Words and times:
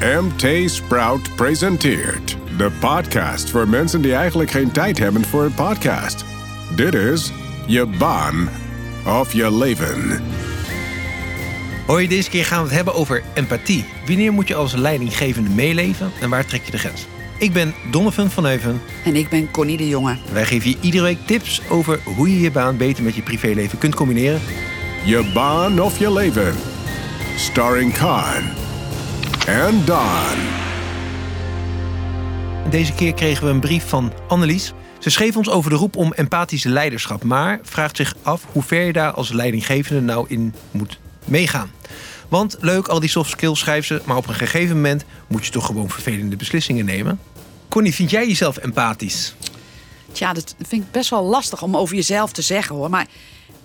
MT 0.00 0.70
Sprout 0.70 1.36
presenteert 1.36 2.36
de 2.56 2.70
podcast 2.80 3.50
voor 3.50 3.68
mensen 3.68 4.02
die 4.02 4.14
eigenlijk 4.14 4.50
geen 4.50 4.70
tijd 4.70 4.98
hebben 4.98 5.24
voor 5.24 5.44
een 5.44 5.54
podcast. 5.54 6.24
Dit 6.74 6.94
is 6.94 7.32
je 7.66 7.86
baan 7.86 8.48
of 9.20 9.32
je 9.32 9.56
leven. 9.56 10.22
Hoi, 11.86 12.08
deze 12.08 12.30
keer 12.30 12.44
gaan 12.44 12.58
we 12.58 12.66
het 12.66 12.76
hebben 12.76 12.94
over 12.94 13.22
empathie. 13.34 13.84
Wanneer 14.06 14.32
moet 14.32 14.48
je 14.48 14.54
als 14.54 14.74
leidinggevende 14.74 15.50
meeleven 15.50 16.10
en 16.20 16.30
waar 16.30 16.46
trek 16.46 16.62
je 16.64 16.70
de 16.70 16.78
grens? 16.78 17.06
Ik 17.38 17.52
ben 17.52 17.74
Donovan 17.90 18.30
van 18.30 18.44
Heuven. 18.44 18.80
En 19.04 19.16
ik 19.16 19.28
ben 19.28 19.50
Connie 19.50 19.76
de 19.76 19.88
Jonge. 19.88 20.16
Wij 20.32 20.44
geven 20.44 20.70
je 20.70 20.76
iedere 20.80 21.02
week 21.02 21.26
tips 21.26 21.62
over 21.68 22.00
hoe 22.04 22.30
je 22.30 22.40
je 22.40 22.50
baan 22.50 22.76
beter 22.76 23.04
met 23.04 23.14
je 23.14 23.22
privéleven 23.22 23.78
kunt 23.78 23.94
combineren. 23.94 24.40
Je 25.04 25.30
baan 25.34 25.80
of 25.80 25.98
je 25.98 26.12
leven. 26.12 26.54
Starring 27.36 27.92
Khan 27.92 28.65
and 29.48 29.86
Don. 29.86 30.38
Deze 32.70 32.92
keer 32.92 33.14
kregen 33.14 33.44
we 33.44 33.50
een 33.50 33.60
brief 33.60 33.88
van 33.88 34.12
Annelies. 34.28 34.72
Ze 34.98 35.10
schreef 35.10 35.36
ons 35.36 35.50
over 35.50 35.70
de 35.70 35.76
roep 35.76 35.96
om 35.96 36.12
empathische 36.12 36.68
leiderschap, 36.68 37.24
maar 37.24 37.60
vraagt 37.62 37.96
zich 37.96 38.14
af 38.22 38.44
hoe 38.52 38.62
ver 38.62 38.82
je 38.82 38.92
daar 38.92 39.12
als 39.12 39.32
leidinggevende 39.32 40.00
nou 40.00 40.26
in 40.28 40.54
moet 40.70 40.98
meegaan. 41.24 41.70
Want 42.28 42.56
leuk, 42.60 42.88
al 42.88 43.00
die 43.00 43.08
soft 43.08 43.30
skills 43.30 43.58
schrijft 43.58 43.86
ze, 43.86 44.02
maar 44.04 44.16
op 44.16 44.28
een 44.28 44.34
gegeven 44.34 44.76
moment 44.76 45.04
moet 45.26 45.44
je 45.44 45.52
toch 45.52 45.66
gewoon 45.66 45.90
vervelende 45.90 46.36
beslissingen 46.36 46.84
nemen. 46.84 47.20
Connie, 47.68 47.94
vind 47.94 48.10
jij 48.10 48.26
jezelf 48.26 48.56
empathisch? 48.56 49.34
Tja, 50.12 50.32
dat 50.32 50.54
vind 50.66 50.82
ik 50.82 50.90
best 50.90 51.10
wel 51.10 51.24
lastig 51.24 51.62
om 51.62 51.76
over 51.76 51.94
jezelf 51.94 52.32
te 52.32 52.42
zeggen 52.42 52.76
hoor. 52.76 52.90
Maar 52.90 53.06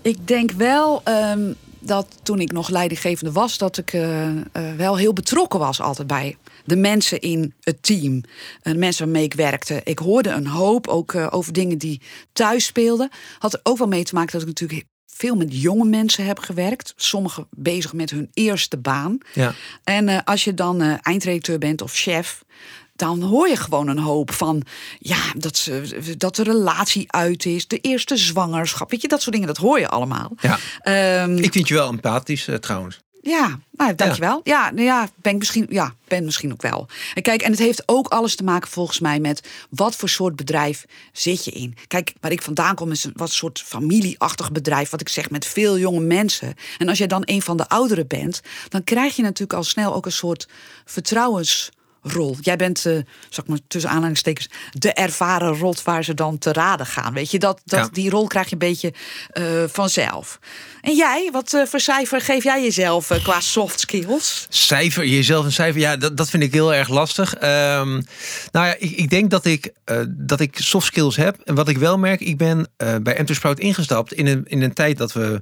ik 0.02 0.28
denk 0.28 0.52
wel 0.52 1.02
ehm, 1.04 1.54
dat 1.82 2.08
toen 2.24 2.40
ik 2.40 2.52
nog 2.52 2.70
leidinggevende 2.70 3.32
was, 3.32 3.58
dat 3.58 3.78
ik 3.78 3.94
eh, 3.94 4.28
eh, 4.30 4.42
wel 4.78 4.98
heel 4.98 5.14
betrokken 5.14 5.60
was 5.60 5.82
altijd 5.82 6.08
bij 6.08 6.38
de 6.66 6.76
mensen 6.76 7.20
in 7.20 7.54
het 7.62 7.84
team. 7.84 8.24
De 8.62 8.76
mensen 8.76 9.04
waarmee 9.04 9.24
ik 9.24 9.34
werkte. 9.34 9.82
Ik 9.84 10.00
hoorde 10.00 10.30
een 10.30 10.48
hoop 10.48 10.88
ook 10.88 11.14
eh, 11.14 11.28
over 11.30 11.54
dingen 11.54 11.78
die 11.78 12.02
thuis 12.34 12.66
speelden. 12.66 13.10
Had 13.40 13.54
er 13.54 13.60
ook 13.64 13.78
wel 13.78 13.88
mee 13.88 14.04
te 14.04 14.16
maken 14.16 14.32
dat 14.32 14.42
ik 14.42 14.48
natuurlijk 14.48 14.86
veel 15.22 15.36
met 15.36 15.62
jonge 15.62 15.86
mensen 15.86 16.26
heb 16.26 16.40
gewerkt. 16.40 16.94
Sommigen 16.96 17.48
bezig 17.50 17.94
met 17.94 18.10
hun 18.10 18.30
eerste 18.34 18.78
baan. 18.78 19.18
Ja. 19.34 19.54
En 19.84 20.10
eh, 20.10 20.20
als 20.24 20.44
je 20.44 20.54
dan 20.54 20.82
eh 20.82 20.94
eindredacteur 21.02 21.58
bent 21.58 21.82
of 21.82 21.94
chef, 21.94 22.44
dan 23.02 23.22
hoor 23.22 23.48
je 23.48 23.56
gewoon 23.56 23.88
een 23.88 24.00
hoop 24.00 24.32
van 24.32 24.64
ja, 25.00 25.18
dat, 25.38 25.58
ze, 25.58 26.16
dat 26.18 26.36
de 26.36 26.44
relatie 26.44 27.12
uit 27.12 27.46
is, 27.46 27.68
de 27.68 27.78
eerste 27.78 28.18
zwangerschap. 28.18 28.92
Weet 28.92 29.02
je, 29.02 29.08
dat 29.08 29.22
soort 29.22 29.32
dingen, 29.32 29.48
dat 29.48 29.58
hoor 29.58 29.80
je 29.80 29.88
allemaal. 29.88 30.32
Ja. 30.42 30.58
Ehm, 30.82 31.38
Ik 31.38 31.52
vind 31.52 31.68
je 31.68 31.74
wel 31.74 31.90
empathisch 31.90 32.48
eh, 32.48 32.56
trouwens. 32.56 33.00
ja, 33.22 33.60
nou, 33.72 33.96
dankjewel. 33.96 34.42
Ja, 34.44 34.72
nou 34.72 34.86
ja, 34.86 35.10
ben 35.16 35.32
ik 35.32 35.38
misschien, 35.38 35.68
ja, 35.70 35.94
ben 36.08 36.26
misschien 36.26 36.52
ook 36.52 36.62
wel. 36.62 36.88
En 37.14 37.22
kijk, 37.22 37.42
en 37.42 37.52
het 37.52 37.60
heeft 37.60 37.84
ook 37.86 38.08
alles 38.08 38.36
te 38.36 38.44
maken 38.44 38.70
volgens 38.70 39.00
mij 39.00 39.20
met 39.20 39.50
wat 39.70 39.96
voor 39.96 40.10
soort 40.10 40.36
bedrijf 40.36 40.86
zit 41.12 41.46
je 41.46 41.52
in. 41.52 41.76
Kijk, 41.88 42.14
waar 42.20 42.32
ik 42.32 42.42
vandaan 42.42 42.76
kom 42.76 42.92
is 42.92 43.04
een 43.04 43.14
wat 43.16 43.32
soort 43.32 43.62
familieachtig 43.66 44.52
bedrijf, 44.52 44.90
wat 44.90 45.02
ik 45.02 45.10
zeg 45.10 45.30
met 45.30 45.46
veel 45.46 45.78
jonge 45.78 46.00
mensen. 46.00 46.54
En 46.78 46.90
als 46.90 46.98
jij 46.98 47.08
dan 47.08 47.22
een 47.26 47.42
van 47.42 47.58
de 47.58 47.68
ouderen 47.68 48.08
bent, 48.08 48.42
dan 48.70 48.84
krijg 48.84 49.16
je 49.16 49.22
natuurlijk 49.22 49.54
al 49.54 49.64
snel 49.64 49.94
ook 49.94 50.06
een 50.06 50.12
soort 50.12 50.48
vertrouwensrol. 52.02 52.38
Jij 52.42 52.56
bent, 52.56 52.86
eh 52.86 52.98
zeg 53.30 53.46
maar 53.46 53.58
tussen 53.68 53.92
aanhalingstekens, 53.92 54.50
de 54.72 54.94
ervaren 54.94 55.58
rot 55.58 55.84
waar 55.84 56.04
ze 56.04 56.14
dan 56.14 56.38
te 56.38 56.54
raden 56.54 56.86
gaan. 56.86 57.14
Weet 57.14 57.32
je, 57.32 57.40
dat, 57.40 57.62
dat, 57.66 57.80
Ja. 57.80 57.90
die 57.92 58.10
rol 58.10 58.28
krijg 58.28 58.46
je 58.46 58.52
een 58.52 58.58
beetje 58.58 58.94
eh, 59.30 59.44
vanzelf. 59.68 60.40
En 60.82 60.96
jij, 60.96 61.30
wat 61.32 61.54
eh, 61.54 61.66
voor 61.66 61.80
cijfer 61.80 62.22
geef 62.22 62.44
jij 62.44 62.64
jezelf 62.64 63.08
qua 63.24 63.40
soft 63.40 63.80
skills? 63.80 64.46
Cijfer, 64.50 65.06
jezelf 65.06 65.46
een 65.46 65.52
cijfer, 65.52 65.82
ja, 65.82 65.98
dat, 65.98 66.18
dat 66.18 66.30
vind 66.30 66.44
ik 66.44 66.54
heel 66.54 66.74
erg 66.74 66.90
lastig. 66.90 67.36
Ehm, 67.36 68.02
nou 68.52 68.66
ja, 68.68 68.76
ik, 68.80 68.92
ik 68.92 69.10
denk 69.10 69.30
dat 69.30 69.46
ik, 69.46 69.74
dat 70.10 70.40
ik 70.40 70.58
soft 70.60 70.86
skills 70.86 71.16
heb. 71.16 71.40
En 71.44 71.56
wat 71.56 71.70
ik 71.70 71.78
wel 71.78 71.98
merk, 71.98 72.20
ik 72.20 72.38
ben 72.38 72.68
bij 73.02 73.16
Enter 73.16 73.36
Sprout 73.36 73.60
ingestapt 73.60 74.14
in 74.14 74.28
een, 74.28 74.46
in 74.48 74.62
een 74.62 74.74
tijd 74.74 74.98
dat 74.98 75.14
we 75.14 75.42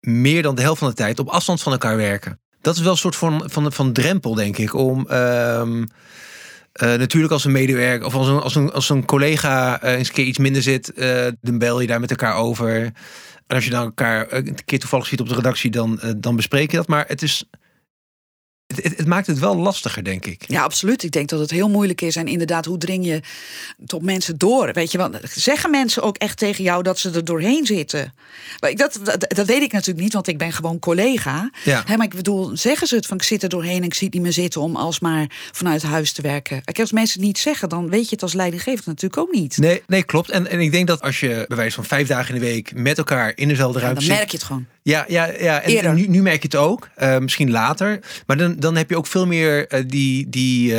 meer 0.00 0.42
dan 0.42 0.54
de 0.54 0.62
helft 0.62 0.78
van 0.78 0.88
de 0.88 0.94
tijd 0.94 1.18
op 1.18 1.28
afstand 1.28 1.62
van 1.62 1.72
elkaar 1.72 1.96
werken. 1.96 2.40
Dat 2.68 2.76
is 2.76 2.82
wel 2.82 2.92
een 2.92 2.98
soort 2.98 3.16
van, 3.16 3.42
van, 3.46 3.72
van 3.72 3.92
drempel, 3.92 4.34
denk 4.34 4.58
ik, 4.58 4.74
om... 4.74 5.06
ehm, 5.08 5.84
eh, 6.72 6.94
natuurlijk 6.94 7.32
als 7.32 7.44
een 7.44 7.52
medewerker 7.52 8.06
of 8.06 8.14
als 8.14 8.28
een, 8.28 8.40
als 8.40 8.54
een, 8.54 8.72
als 8.72 8.88
een 8.88 9.04
collega 9.04 9.80
eh, 9.82 9.92
eens 9.92 10.08
een 10.08 10.14
keer 10.14 10.24
iets 10.24 10.38
minder 10.38 10.62
zit, 10.62 10.92
eh, 10.92 11.26
dan 11.40 11.58
bel 11.58 11.80
je 11.80 11.86
daar 11.86 12.00
met 12.00 12.10
elkaar 12.10 12.34
over. 12.34 12.82
En 13.46 13.54
als 13.56 13.64
je 13.64 13.70
dan 13.70 13.84
elkaar 13.84 14.26
een 14.32 14.64
keer 14.64 14.78
toevallig 14.78 15.06
ziet 15.06 15.20
op 15.20 15.28
de 15.28 15.34
redactie, 15.34 15.70
dan, 15.70 16.00
dan 16.16 16.36
bespreek 16.36 16.70
je 16.70 16.76
dat. 16.76 16.86
Maar 16.86 17.04
het 17.06 17.22
is. 17.22 17.44
Het, 18.74 18.82
het, 18.84 18.96
het 18.96 19.06
maakt 19.06 19.26
het 19.26 19.38
wel 19.38 19.56
lastiger, 19.56 20.04
denk 20.04 20.26
ik. 20.26 20.44
Ja, 20.46 20.62
absoluut. 20.62 21.02
Ik 21.02 21.10
denk 21.10 21.28
dat 21.28 21.40
het 21.40 21.50
heel 21.50 21.68
moeilijk 21.68 22.00
is. 22.00 22.16
En 22.16 22.26
inderdaad, 22.26 22.64
hoe 22.64 22.78
dring 22.78 23.06
je 23.06 23.20
tot 23.86 24.02
mensen 24.02 24.38
door? 24.38 24.72
Weet 24.72 24.92
je, 24.92 24.98
want 24.98 25.18
zeggen 25.34 25.70
mensen 25.70 26.02
ook 26.02 26.16
echt 26.16 26.38
tegen 26.38 26.64
jou 26.64 26.82
dat 26.82 26.98
ze 26.98 27.10
er 27.10 27.24
doorheen 27.24 27.66
zitten? 27.66 28.14
Maar 28.60 28.70
ik- 28.70 28.78
Dat, 28.78 29.00
dat, 29.02 29.24
dat 29.28 29.46
weet 29.46 29.62
ik 29.62 29.72
natuurlijk 29.72 30.00
niet, 30.04 30.12
want 30.12 30.28
ik 30.28 30.38
ben 30.38 30.52
gewoon 30.52 30.78
collega. 30.78 31.50
Ja. 31.64 31.82
Hè, 31.86 31.96
maar 31.96 32.06
ik 32.06 32.14
bedoel, 32.14 32.56
zeggen 32.56 32.86
ze 32.86 32.94
het 32.96 33.06
van 33.06 33.16
ik 33.16 33.22
zit 33.22 33.42
er 33.42 33.48
doorheen 33.48 33.76
en 33.76 33.82
ik 33.82 33.94
zie 33.94 34.08
niet 34.10 34.22
meer 34.22 34.32
zitten 34.32 34.60
om 34.60 34.76
alsmaar 34.76 35.26
vanuit 35.52 35.82
huis 35.82 36.12
te 36.12 36.22
werken. 36.22 36.62
Als 36.80 36.92
mensen 36.92 37.18
het 37.18 37.26
niet 37.28 37.38
zeggen, 37.38 37.68
dan 37.68 37.88
weet 37.90 38.04
je 38.04 38.10
het 38.14 38.22
als 38.22 38.32
leidinggevende 38.34 38.90
natuurlijk 38.90 39.20
ook 39.22 39.32
niet. 39.32 39.56
Nee, 39.58 39.82
nee, 39.86 40.02
klopt. 40.02 40.30
En, 40.30 40.46
en 40.50 40.60
ik 40.60 40.72
denk 40.72 40.86
dat 40.86 41.00
als 41.02 41.20
je 41.20 41.44
bij 41.48 41.56
wijze 41.56 41.74
van 41.74 41.84
vijf 41.84 42.08
dagen 42.08 42.34
in 42.34 42.40
de 42.40 42.46
week 42.46 42.72
met 42.74 42.98
elkaar 42.98 43.32
in 43.34 43.48
dezelfde 43.48 43.78
Ja, 43.78 43.84
ruimte 43.84 44.00
dan 44.00 44.08
zit. 44.10 44.18
merk 44.18 44.30
je 44.30 44.36
het 44.36 44.46
gewoon. 44.46 44.66
Ja, 44.88 45.04
ja, 45.08 45.26
ja. 45.38 45.62
En, 45.62 45.94
nu, 45.94 46.06
nu 46.06 46.22
merk 46.22 46.42
je 46.42 46.48
het 46.48 46.56
ook. 46.56 46.88
eh, 46.94 47.18
misschien 47.18 47.50
later. 47.50 48.00
Maar 48.26 48.36
dan, 48.36 48.56
dan 48.56 48.76
heb 48.76 48.90
je 48.90 48.96
ook 48.96 49.06
veel 49.06 49.26
meer 49.26 49.66
eh, 49.66 49.82
die. 49.86 50.28
die 50.28 50.74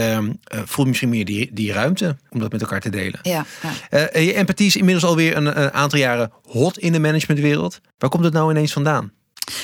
voel 0.66 0.84
je 0.84 0.90
misschien 0.90 1.10
meer 1.10 1.26
die, 1.26 1.50
die 1.54 1.72
ruimte 1.72 2.18
om 2.30 2.40
dat 2.40 2.52
met 2.52 2.62
elkaar 2.62 2.80
te 2.80 2.90
delen. 2.90 3.20
Ja, 3.22 3.46
ja. 3.90 4.00
Je 4.20 4.34
empathie 4.34 4.68
is 4.68 4.76
inmiddels 4.76 5.06
alweer 5.06 5.36
een, 5.38 5.62
een 5.62 5.72
aantal 5.72 6.00
jaren 6.00 6.32
hot 6.44 6.78
in 6.78 6.92
de 6.92 7.00
managementwereld. 7.00 7.80
Waar 7.98 8.10
komt 8.10 8.24
het 8.24 8.34
nou 8.34 8.52
ineens 8.52 8.74
vandaan? 8.74 9.12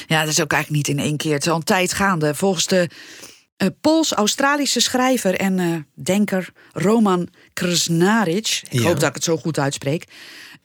Ja, 0.07 0.19
dat 0.19 0.29
is 0.29 0.41
ook 0.41 0.51
eigenlijk 0.51 0.87
niet 0.87 0.97
in 0.97 1.03
één 1.03 1.17
keer. 1.17 1.33
Het 1.33 1.45
is 1.45 1.49
al 1.51 1.55
een 1.57 1.63
tijd 1.63 1.93
gaande. 1.93 2.35
Volgens 2.35 2.67
de 2.67 2.89
Pools-Australische 3.81 4.79
schrijver 4.79 5.35
en 5.35 5.87
denker 5.93 6.49
Roman 6.73 7.29
Krznaric... 7.53 8.61
ik 8.69 8.79
Ja. 8.79 8.81
hoop 8.81 8.99
dat 8.99 9.09
ik 9.09 9.15
het 9.15 9.23
zo 9.23 9.37
goed 9.37 9.59
uitspreek... 9.59 10.03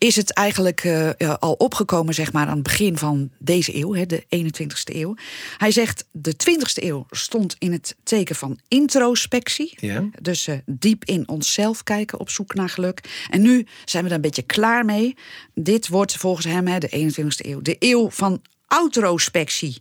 is 0.01 0.17
het 0.17 0.33
eigenlijk 0.33 0.85
eh, 0.85 1.35
al 1.39 1.53
opgekomen 1.53 2.15
zeg 2.15 2.33
maar, 2.33 2.47
aan 2.47 2.55
het 2.55 2.63
begin 2.63 2.99
van 2.99 3.31
deze 3.39 3.77
eeuw, 3.77 3.95
hè, 3.95 4.07
de 4.07 4.25
21ste 4.37 4.95
eeuw. 4.95 5.15
Hij 5.59 5.71
zegt, 5.71 6.05
de 6.13 6.35
20ste 6.35 6.85
eeuw 6.85 7.07
stond 7.11 7.57
in 7.59 7.73
het 7.73 7.97
teken 8.03 8.35
van 8.35 8.59
introspectie. 8.69 9.73
Ja. 9.77 10.09
Dus 10.21 10.47
eh, 10.47 10.57
diep 10.67 11.05
in 11.05 11.29
onszelf 11.29 11.83
kijken 11.83 12.21
op 12.21 12.31
zoek 12.31 12.55
naar 12.55 12.69
geluk. 12.69 13.27
En 13.31 13.43
nu 13.43 13.67
zijn 13.85 14.03
we 14.03 14.09
daar 14.09 14.19
een 14.19 14.25
beetje 14.25 14.43
klaar 14.43 14.85
mee. 14.85 15.17
Dit 15.55 15.89
wordt 15.89 16.17
volgens 16.17 16.47
hem 16.47 16.67
hè, 16.67 16.79
de 16.79 17.13
21ste 17.13 17.47
eeuw 17.47 17.63
de 17.63 17.77
eeuw 17.79 18.11
van 18.11 18.43
autrospectie. 18.67 19.79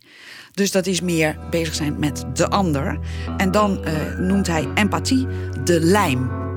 Dus 0.52 0.70
dat 0.70 0.86
is 0.86 1.00
meer 1.00 1.38
bezig 1.50 1.74
zijn 1.74 1.98
met 1.98 2.24
de 2.34 2.48
ander. 2.48 2.98
En 3.36 3.50
dan 3.50 3.84
eh, 3.84 4.18
noemt 4.18 4.46
hij 4.46 4.68
empathie 4.74 5.26
de 5.64 5.80
lijm 5.80 6.49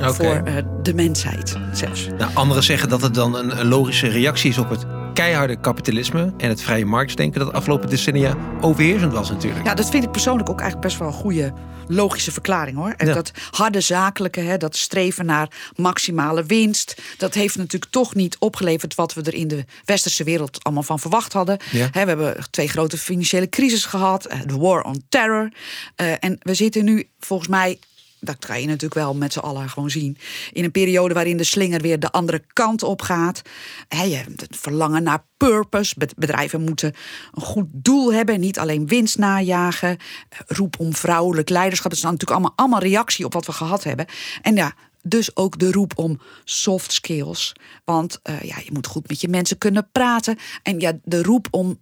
Voor 0.00 0.42
eh, 0.44 0.54
de 0.82 0.94
mensheid 0.94 1.56
zelfs. 1.72 2.06
Nou, 2.18 2.34
anderen 2.34 2.62
zeggen 2.62 2.88
dat 2.88 3.02
het 3.02 3.14
dan 3.14 3.36
een, 3.36 3.68
logische 3.68 4.08
reactie 4.08 4.50
is 4.50 4.58
op 4.58 4.70
het 4.70 4.84
keiharde 5.14 5.60
kapitalisme 5.60 6.32
en 6.36 6.48
het 6.48 6.62
vrije 6.62 6.84
marktdenken 6.84 7.40
dat 7.40 7.48
de 7.48 7.56
afgelopen 7.56 7.90
decennia 7.90 8.36
overheersend 8.60 9.12
was 9.12 9.30
natuurlijk. 9.30 9.66
Ja, 9.66 9.74
dat 9.74 9.90
vind 9.90 10.04
ik 10.04 10.10
persoonlijk 10.10 10.50
ook 10.50 10.60
eigenlijk 10.60 10.88
best 10.88 10.98
wel 10.98 11.08
een 11.08 11.14
goede 11.14 11.52
logische 11.88 12.32
verklaring 12.32 12.76
hoor. 12.76 12.94
En 12.96 13.06
Ja. 13.06 13.14
Dat 13.14 13.32
harde 13.50 13.80
zakelijke, 13.80 14.40
hè, 14.40 14.56
dat 14.56 14.76
streven 14.76 15.26
naar 15.26 15.48
maximale 15.76 16.44
winst, 16.44 17.02
dat 17.18 17.34
heeft 17.34 17.56
natuurlijk 17.56 17.92
toch 17.92 18.14
niet 18.14 18.36
opgeleverd 18.38 18.94
wat 18.94 19.14
we 19.14 19.22
er 19.22 19.34
in 19.34 19.48
de 19.48 19.64
westerse 19.84 20.24
wereld 20.24 20.64
allemaal 20.64 20.82
van 20.82 20.98
verwacht 20.98 21.32
hadden. 21.32 21.58
Ja. 21.70 21.88
Hè, 21.90 22.02
we 22.02 22.08
hebben 22.08 22.36
twee 22.50 22.68
grote 22.68 22.98
financiële 22.98 23.48
crisis 23.48 23.84
gehad, 23.84 24.24
eh, 24.24 24.38
de 24.46 24.56
war 24.56 24.82
on 24.82 25.04
terror. 25.08 25.52
Eh, 25.96 26.12
en 26.18 26.38
we 26.42 26.54
zitten 26.54 26.84
nu 26.84 27.08
volgens 27.18 27.48
mij. 27.48 27.78
Dat 28.24 28.46
kan 28.46 28.60
je 28.60 28.66
natuurlijk 28.66 28.94
wel 28.94 29.14
met 29.14 29.32
z'n 29.32 29.38
allen 29.38 29.68
gewoon 29.68 29.90
zien. 29.90 30.16
In 30.52 30.64
een 30.64 30.70
periode 30.70 31.14
waarin 31.14 31.36
de 31.36 31.44
slinger 31.44 31.80
weer 31.80 31.98
de 32.00 32.10
andere 32.10 32.42
kant 32.52 32.82
op 32.82 33.02
gaat. 33.02 33.42
Hebt 33.88 34.40
het 34.40 34.56
verlangen 34.56 35.02
naar 35.02 35.24
purpose. 35.36 35.94
Bed- 35.98 36.14
Bedrijven 36.16 36.60
moeten 36.60 36.94
een 37.32 37.42
goed 37.42 37.66
doel 37.72 38.12
hebben. 38.12 38.40
Niet 38.40 38.58
alleen 38.58 38.86
winst 38.86 39.18
najagen. 39.18 39.88
Eh, 39.88 40.38
Roep 40.46 40.78
om 40.78 40.94
vrouwelijk 40.94 41.48
leiderschap. 41.48 41.90
Dat 41.90 41.98
is 41.98 42.04
natuurlijk 42.04 42.30
allemaal, 42.30 42.52
allemaal 42.56 42.80
reactie 42.80 43.24
op 43.24 43.32
wat 43.32 43.46
we 43.46 43.52
gehad 43.52 43.84
hebben. 43.84 44.06
En 44.42 44.56
ja, 44.56 44.74
dus 45.02 45.36
ook 45.36 45.58
de 45.58 45.72
roep 45.72 45.92
om 45.98 46.20
soft 46.44 46.92
skills. 46.92 47.52
Want 47.84 48.20
eh, 48.22 48.40
ja, 48.40 48.56
je 48.64 48.70
moet 48.72 48.86
goed 48.86 49.08
met 49.08 49.20
je 49.20 49.28
mensen 49.28 49.58
kunnen 49.58 49.88
praten. 49.92 50.38
En 50.62 50.80
ja, 50.80 50.92
de 51.04 51.22
roep 51.22 51.46
om 51.50 51.80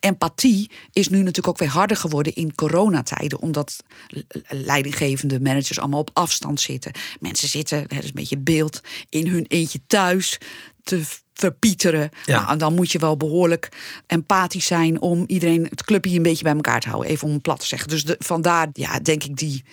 empathie 0.00 0.70
is 0.92 1.08
nu 1.08 1.18
natuurlijk 1.18 1.48
ook 1.48 1.58
weer 1.58 1.68
harder 1.68 1.96
geworden 1.96 2.34
in 2.34 2.54
coronatijden. 2.54 3.40
Omdat 3.40 3.84
le- 4.08 4.24
leidinggevende 4.48 5.40
managers 5.40 5.78
allemaal 5.78 6.00
op 6.00 6.10
afstand 6.12 6.60
zitten. 6.60 6.92
Mensen 7.20 7.48
zitten, 7.48 7.84
dat 7.88 7.98
is 7.98 8.04
een 8.04 8.14
beetje 8.14 8.38
beeld, 8.38 8.80
in 9.08 9.26
hun 9.26 9.44
eentje 9.48 9.80
thuis 9.86 10.38
te 10.82 11.02
verpieteren. 11.40 12.10
Ja. 12.24 12.38
Nou, 12.38 12.50
en 12.52 12.58
dan 12.58 12.74
moet 12.74 12.92
je 12.92 12.98
wel 12.98 13.16
behoorlijk 13.16 13.68
empathisch 14.06 14.66
zijn 14.66 15.00
om 15.00 15.24
iedereen, 15.26 15.66
het 15.70 15.84
clubje 15.84 16.16
een 16.16 16.22
beetje 16.22 16.44
bij 16.44 16.54
elkaar 16.54 16.80
te 16.80 16.88
houden. 16.88 17.10
Even 17.10 17.26
om 17.26 17.32
het 17.32 17.42
plat 17.42 17.60
te 17.60 17.66
zeggen. 17.66 17.88
Dus 17.88 18.04
de, 18.04 18.16
vandaar, 18.18 18.68
ja, 18.72 18.98
denk 18.98 19.24
ik, 19.24 19.36
die, 19.36 19.64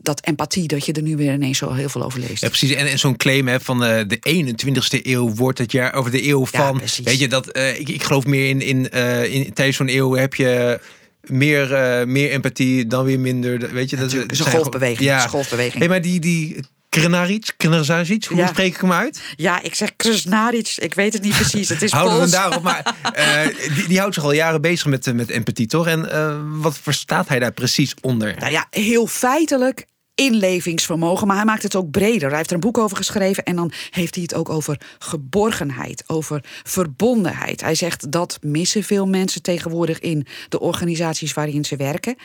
dat 0.00 0.26
empathie, 0.26 0.68
dat 0.68 0.86
je 0.86 0.92
er 0.92 1.02
nu 1.02 1.16
weer 1.16 1.32
ineens 1.32 1.58
zo 1.58 1.72
heel 1.72 1.88
veel 1.88 2.02
over 2.02 2.20
leest. 2.20 2.42
Ja, 2.42 2.48
precies. 2.48 2.70
En, 2.70 2.86
en 2.86 2.98
zo'n 2.98 3.16
claim 3.16 3.48
hè, 3.48 3.60
van 3.60 3.84
eh, 3.84 4.04
de 4.06 4.44
21ste 4.44 5.06
eeuw 5.06 5.34
wordt 5.34 5.58
het 5.58 5.72
jaar 5.72 5.94
over 5.94 6.10
de 6.10 6.28
eeuw 6.28 6.46
Ja, 6.50 6.66
van. 6.66 6.80
weet 7.04 7.18
je 7.18 7.28
dat? 7.28 7.46
eh, 7.48 7.80
ik, 7.80 7.88
ik 7.88 8.02
geloof 8.02 8.26
meer 8.26 8.48
in, 8.48 8.60
in, 8.60 8.90
eh, 8.90 9.34
in 9.34 9.52
tijdens 9.52 9.76
zo'n 9.76 9.88
eeuw 9.88 10.12
heb 10.14 10.34
je 10.34 10.80
meer, 11.22 11.68
meer 12.08 12.30
empathie 12.30 12.86
dan 12.86 13.04
weer 13.04 13.20
minder. 13.20 13.72
Weet 13.72 13.90
je, 13.90 13.96
dat 13.96 14.04
Natuurlijk, 14.04 14.30
het 14.30 14.40
is 14.40 14.46
een 14.46 14.52
golfbeweging, 14.52 15.16
is 15.16 15.22
een 15.22 15.28
golfbeweging. 15.28 15.78
Hey, 15.78 15.88
maar 15.88 16.02
die, 16.02 16.20
die 16.20 16.56
Krenaric, 16.92 17.54
Krenaric, 17.56 18.24
hoe 18.24 18.36
Ja. 18.36 18.46
spreek 18.46 18.74
ik 18.74 18.80
hem 18.80 18.92
uit? 18.92 19.20
Ja, 19.36 19.62
ik 19.62 19.74
zeg 19.74 19.96
Krasnaric, 19.96 20.74
ik 20.76 20.94
weet 20.94 21.12
het 21.12 21.22
niet 21.22 21.34
precies. 21.34 21.68
Het 21.68 21.82
is 21.82 21.90
Houden 21.90 22.14
we 22.14 22.20
hem 22.22 22.30
daarop. 22.30 22.62
Maar 22.62 22.94
eh, 23.12 23.74
die, 23.74 23.86
die 23.88 23.98
houdt 23.98 24.14
zich 24.14 24.24
al 24.24 24.32
jaren 24.32 24.60
bezig 24.60 24.86
met, 24.86 25.06
eh, 25.06 25.14
met 25.14 25.28
empathie, 25.28 25.66
toch? 25.66 25.86
En 25.86 26.10
eh, 26.10 26.36
wat 26.44 26.78
verstaat 26.78 27.28
hij 27.28 27.38
daar 27.38 27.52
precies 27.52 27.94
onder? 28.00 28.36
Nou 28.38 28.52
ja, 28.52 28.66
heel 28.70 29.06
feitelijk 29.06 29.86
inlevingsvermogen, 30.14 31.26
maar 31.26 31.36
hij 31.36 31.44
maakt 31.44 31.62
het 31.62 31.76
ook 31.76 31.90
breder. 31.90 32.28
Hij 32.28 32.36
heeft 32.36 32.48
er 32.48 32.54
een 32.54 32.60
boek 32.60 32.78
over 32.78 32.96
geschreven 32.96 33.44
en 33.44 33.56
dan 33.56 33.72
heeft 33.90 34.14
hij 34.14 34.22
het 34.22 34.34
ook 34.34 34.48
over 34.48 34.80
geborgenheid, 34.98 36.04
over 36.06 36.44
verbondenheid. 36.62 37.60
Hij 37.60 37.74
zegt 37.74 38.12
dat 38.12 38.38
missen 38.40 38.82
veel 38.82 39.06
mensen 39.06 39.42
tegenwoordig 39.42 39.98
in 39.98 40.26
de 40.48 40.60
organisaties 40.60 41.32
waarin 41.32 41.64
ze 41.64 41.76
werken. 41.76 42.16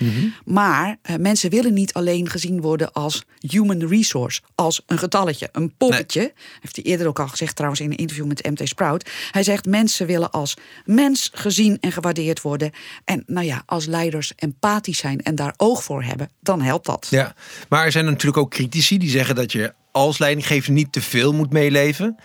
Maar 0.46 0.98
eh, 1.02 1.16
mensen 1.16 1.50
willen 1.50 1.74
niet 1.74 1.94
alleen 1.94 2.30
gezien 2.30 2.62
worden 2.62 2.92
als 2.92 3.24
human 3.40 3.88
resource, 3.88 4.42
als 4.56 4.82
een 4.86 4.98
getalletje, 4.98 5.50
een 5.52 5.74
poppetje. 5.78 6.34
Heeft 6.62 6.76
hij 6.76 6.86
eerder 6.86 7.08
ook 7.08 7.20
al 7.20 7.28
gezegd 7.28 7.56
trouwens 7.56 7.82
in 7.82 7.92
een 7.92 7.98
interview 7.98 8.26
met 8.26 8.50
MT 8.50 8.68
Sprout. 8.68 9.10
Hij 9.32 9.44
zegt 9.44 9.66
mensen 9.66 10.08
willen 10.08 10.32
als 10.32 10.58
mens 10.86 11.30
gezien 11.34 11.78
en 11.80 11.92
gewaardeerd 11.92 12.42
worden. 12.42 12.72
En 13.06 13.24
nou 13.26 13.46
ja, 13.46 13.64
als 13.66 13.86
leiders 13.86 14.34
empathisch 14.36 14.98
zijn 14.98 15.22
en 15.22 15.36
daar 15.36 15.54
oog 15.58 15.84
voor 15.84 16.04
hebben, 16.04 16.30
dan 16.40 16.62
helpt 16.62 16.86
dat. 16.86 17.08
Ja, 17.10 17.36
maar 17.70 17.77
er 17.86 17.92
zijn 17.92 18.06
natuurlijk 18.06 18.38
ook 18.38 18.52
critici 18.52 18.98
die 18.98 19.10
zeggen 19.10 19.36
dat 19.36 19.52
je 19.52 19.74
als 19.92 20.18
leidinggever 20.18 20.72
niet 20.72 20.92
te 20.92 21.02
veel 21.02 21.34
moet 21.34 21.52
meeleven. 21.52 22.16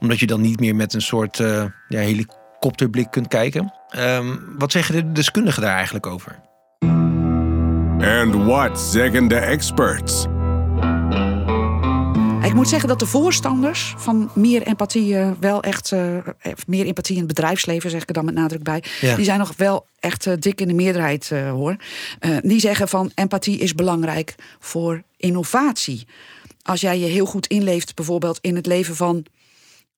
Omdat 0.00 0.18
je 0.18 0.26
dan 0.26 0.40
niet 0.40 0.60
meer 0.60 0.74
met 0.76 0.94
een 0.94 1.02
soort 1.02 1.40
eh, 1.40 1.64
ja, 1.88 1.98
helikopterblik 1.98 3.10
kunt 3.10 3.28
kijken. 3.28 3.72
Ehm, 3.88 4.36
wat 4.58 4.72
zeggen 4.72 4.94
de 4.94 5.12
deskundigen 5.12 5.62
daar 5.62 5.74
eigenlijk 5.74 6.06
over? 6.06 6.40
And 8.00 8.34
what 8.34 8.80
zeggen 8.80 9.28
de 9.28 9.36
experts? 9.36 10.26
Ik 12.48 12.54
moet 12.54 12.68
zeggen 12.68 12.88
dat 12.88 12.98
de 12.98 13.06
voorstanders 13.06 13.94
van 13.96 14.30
meer 14.34 14.62
empathie 14.62 15.18
eh, 15.18 15.30
wel 15.40 15.62
echt 15.62 15.92
eh, 15.92 16.16
meer 16.66 16.86
empathie 16.86 17.14
in 17.14 17.22
het 17.22 17.34
bedrijfsleven, 17.34 17.90
zeg 17.90 18.02
ik 18.02 18.08
er 18.08 18.14
dan 18.14 18.24
met 18.24 18.34
nadruk 18.34 18.62
bij, 18.62 18.82
Ja. 19.00 19.16
die 19.16 19.24
zijn 19.24 19.38
nog 19.38 19.52
wel 19.56 19.86
echt 20.00 20.26
eh, 20.26 20.34
dik 20.38 20.60
in 20.60 20.68
de 20.68 20.74
meerderheid 20.74 21.30
eh, 21.30 21.50
hoor. 21.50 21.76
Eh, 22.18 22.36
die 22.42 22.60
zeggen 22.60 22.88
van 22.88 23.10
empathie 23.14 23.58
is 23.58 23.74
belangrijk 23.74 24.34
voor 24.58 25.02
innovatie. 25.16 26.06
Als 26.62 26.80
jij 26.80 26.98
je 26.98 27.06
heel 27.06 27.26
goed 27.26 27.46
inleeft, 27.46 27.94
bijvoorbeeld 27.94 28.38
in 28.40 28.56
het 28.56 28.66
leven 28.66 28.96
van 28.96 29.24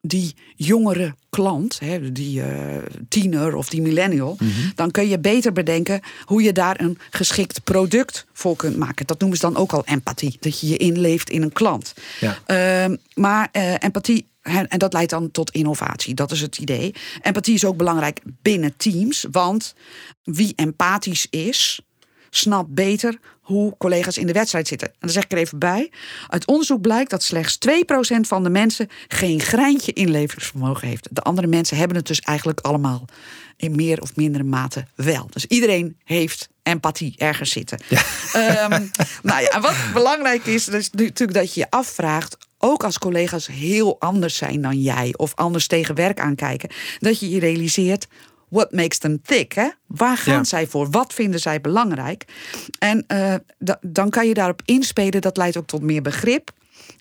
die 0.01 0.35
jongere 0.57 1.15
klant, 1.31 1.81
hè, 1.81 2.13
die 2.13 2.43
eh, 2.43 2.77
tiener 3.09 3.55
of 3.55 3.69
die 3.69 3.83
millennial, 3.83 4.39
dan 4.75 4.91
kun 4.91 5.09
je 5.09 5.19
beter 5.19 5.53
bedenken 5.53 6.01
hoe 6.25 6.43
je 6.43 6.53
daar 6.53 6.81
een 6.81 6.99
geschikt 7.11 7.65
product 7.65 8.27
voor 8.33 8.57
kunt 8.57 8.77
maken. 8.77 9.07
Dat 9.07 9.21
noemen 9.21 9.39
ze 9.39 9.47
dan 9.47 9.57
ook 9.57 9.73
al 9.73 9.85
empathie, 9.85 10.37
dat 10.41 10.61
je 10.61 10.69
je 10.69 10.77
inleeft 10.77 11.31
in 11.31 11.43
een 11.43 11.53
klant. 11.53 11.95
Ja. 12.21 12.39
Ehm, 12.47 12.97
maar 13.15 13.49
eh, 13.53 13.75
empathie, 13.79 14.27
hè, 14.41 14.63
en 14.63 14.79
dat 14.79 14.93
leidt 14.93 15.11
dan 15.11 15.31
tot 15.31 15.51
innovatie, 15.51 16.15
dat 16.15 16.33
is 16.33 16.41
het 16.41 16.59
idee. 16.59 16.95
Empathie 17.23 17.55
is 17.55 17.65
ook 17.65 17.77
belangrijk 17.77 18.21
binnen 18.43 18.77
teams, 18.77 19.27
want 19.31 19.75
wie 20.23 20.53
empathisch 20.57 21.27
is, 21.31 21.81
snapt 22.31 22.75
beter 22.75 23.19
hoe 23.41 23.75
collega's 23.79 24.19
in 24.19 24.27
de 24.27 24.33
wedstrijd 24.33 24.69
zitten. 24.69 24.89
En 24.89 24.97
dan 24.99 25.11
zeg 25.11 25.25
ik 25.25 25.33
er 25.33 25.39
even 25.39 25.59
bij. 25.59 25.93
Uit 26.29 26.47
onderzoek 26.47 26.81
blijkt 26.81 27.11
dat 27.11 27.23
slechts 27.23 27.59
2% 27.69 27.71
van 28.21 28.43
de 28.43 28.51
mensen 28.51 28.89
geen 29.09 29.41
greintje 29.41 29.93
inleveringsvermogen 29.93 30.89
heeft. 30.89 31.09
De 31.11 31.23
andere 31.23 31.47
mensen 31.47 31.77
hebben 31.77 31.97
het 31.97 32.07
dus 32.07 32.21
eigenlijk 32.21 32.61
allemaal 32.61 33.05
in 33.57 33.75
meer 33.75 34.01
of 34.01 34.17
mindere 34.17 34.45
mate 34.45 34.87
wel. 34.95 35.27
Dus 35.31 35.47
iedereen 35.47 35.97
heeft 36.05 36.49
empathie 36.63 37.15
ergens 37.17 37.51
zitten. 37.51 37.79
Ehm, 38.33 38.87
nou 39.23 39.43
ja, 39.43 39.61
wat 39.61 39.77
belangrijk 39.93 40.45
is, 40.45 40.69
is 40.69 40.91
natuurlijk 40.91 41.33
dat 41.33 41.55
je 41.55 41.61
je 41.61 41.71
afvraagt 41.71 42.37
ook 42.59 42.85
als 42.85 42.99
collega's 42.99 43.47
heel 43.47 44.01
anders 44.01 44.37
zijn 44.37 44.63
dan 44.63 44.81
jij 44.81 45.15
of 45.17 45.35
anders 45.35 45.67
tegen 45.67 45.95
werk 45.95 46.21
aankijken, 46.21 46.71
dat 46.99 47.21
je 47.21 47.31
je 47.31 47.41
realiseert 47.41 48.07
what 48.51 48.73
makes 48.73 48.99
them 48.99 49.21
tick? 49.23 49.53
Hè? 49.53 49.69
Waar 49.87 50.17
gaan 50.17 50.35
Ja. 50.35 50.45
zij 50.45 50.67
voor? 50.67 50.91
Wat 50.91 51.13
vinden 51.15 51.41
zij 51.41 51.61
belangrijk? 51.61 52.25
En 52.79 53.05
eh, 53.07 53.35
da- 53.59 53.79
dan 53.81 54.11
kan 54.11 54.29
je 54.29 54.35
daarop 54.35 54.63
inspelen. 54.65 55.21
Dat 55.21 55.37
leidt 55.37 55.57
ook 55.57 55.67
tot 55.67 55.83
meer 55.83 56.03
begrip. 56.03 56.51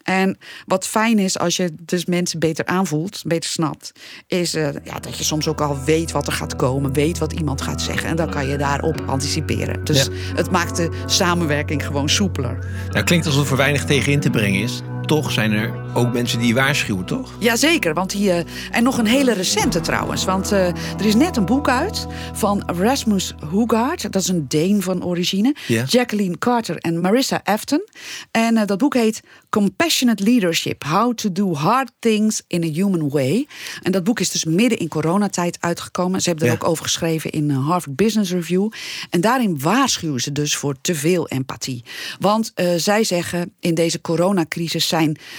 En 0.03 0.37
wat 0.65 0.87
fijn 0.87 1.19
is 1.19 1.39
als 1.39 1.55
je 1.57 1.75
dus 1.81 2.05
mensen 2.05 2.39
beter 2.39 2.65
aanvoelt, 2.65 3.21
beter 3.25 3.49
snapt, 3.49 3.91
is 4.27 4.53
eh, 4.53 4.69
ja, 4.83 4.99
dat 4.99 5.17
je 5.17 5.23
soms 5.23 5.47
ook 5.47 5.61
al 5.61 5.83
weet 5.83 6.11
wat 6.11 6.27
er 6.27 6.33
gaat 6.33 6.55
komen, 6.55 6.93
weet 6.93 7.17
wat 7.17 7.33
iemand 7.33 7.61
gaat 7.61 7.81
zeggen. 7.81 8.09
En 8.09 8.15
dan 8.15 8.29
kan 8.29 8.47
je 8.47 8.57
daarop 8.57 9.01
anticiperen. 9.05 9.83
Dus 9.83 10.03
Ja. 10.05 10.11
het 10.35 10.51
maakt 10.51 10.75
de 10.75 10.89
samenwerking 11.05 11.85
gewoon 11.85 12.09
soepeler. 12.09 12.67
Nou, 12.89 13.03
klinkt 13.05 13.25
alsof 13.25 13.51
er 13.51 13.57
weinig 13.57 13.85
tegen 13.85 14.11
in 14.11 14.19
te 14.19 14.29
brengen 14.29 14.61
is. 14.61 14.81
Toch 15.09 15.31
zijn 15.31 15.51
er 15.51 15.73
ook 15.93 16.13
mensen 16.13 16.39
die 16.39 16.53
waarschuwen, 16.53 17.05
toch? 17.05 17.31
Jazeker, 17.39 17.93
want 17.93 18.11
die, 18.11 18.31
eh, 18.31 18.45
en 18.71 18.83
nog 18.83 18.97
een 18.97 19.05
hele 19.05 19.33
recente 19.33 19.79
trouwens. 19.79 20.25
Want 20.25 20.51
eh, 20.51 20.67
er 20.67 21.05
is 21.05 21.15
net 21.15 21.37
een 21.37 21.45
boek 21.45 21.69
uit 21.69 22.07
van 22.33 22.63
Rasmus 22.65 23.33
Hoogaard. 23.51 24.11
Dat 24.11 24.21
is 24.21 24.27
een 24.27 24.47
Deen 24.47 24.81
van 24.81 25.03
origine. 25.03 25.55
Ja. 25.67 25.83
Jacqueline 25.83 26.37
Carter 26.37 26.77
en 26.77 27.01
Marissa 27.01 27.41
Afton. 27.43 27.87
En 28.31 28.57
eh, 28.57 28.65
dat 28.65 28.77
boek 28.77 28.93
heet 28.93 29.21
Compassionate 29.49 30.23
Leadership. 30.23 30.83
How 30.83 31.13
to 31.13 31.31
do 31.31 31.53
hard 31.53 31.91
things 31.99 32.41
in 32.47 32.63
a 32.63 32.67
human 32.67 33.09
way. 33.09 33.47
En 33.81 33.91
dat 33.91 34.03
boek 34.03 34.19
is 34.19 34.31
dus 34.31 34.43
midden 34.43 34.77
in 34.77 34.87
coronatijd 34.87 35.57
uitgekomen. 35.59 36.21
Ze 36.21 36.29
hebben 36.29 36.47
er 36.47 36.53
ook 36.53 36.67
over 36.67 36.83
geschreven 36.83 37.31
in 37.31 37.49
Harvard 37.49 37.95
Business 37.95 38.31
Review. 38.31 38.71
En 39.09 39.21
daarin 39.21 39.59
waarschuwen 39.59 40.19
ze 40.19 40.31
dus 40.31 40.55
voor 40.55 40.75
te 40.81 40.95
veel 40.95 41.27
empathie. 41.27 41.83
Want 42.19 42.51
zij 42.77 43.03
zeggen 43.03 43.53
in 43.59 43.73
deze 43.73 44.01
coronacrisis 44.01 44.87